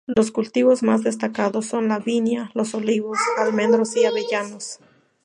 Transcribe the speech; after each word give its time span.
Los 0.07 0.31
cultivos 0.31 0.81
más 0.81 1.03
destacados 1.03 1.67
son 1.67 1.87
la 1.87 1.99
viña, 1.99 2.49
los 2.55 2.73
olivos, 2.73 3.19
almendros 3.37 3.95
y 3.97 4.05
avellanos. 4.05 4.79